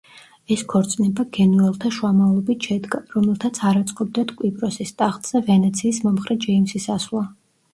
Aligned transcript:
ეს 0.53 0.61
ქორწინება 0.71 1.25
გენუელთა 1.37 1.91
შუამავლობით 1.97 2.65
შედგა, 2.69 3.01
რომელთაც 3.17 3.61
არ 3.73 3.79
აწყობდათ 3.83 4.33
კვიპროსის 4.41 4.95
ტახტზე 5.03 5.43
ვენეციის 5.51 6.01
მომხრე 6.09 6.39
ჯეიმსის 6.49 6.91
ასვლა. 6.97 7.25